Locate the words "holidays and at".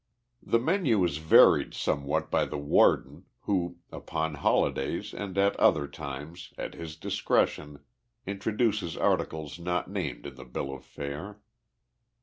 4.33-5.55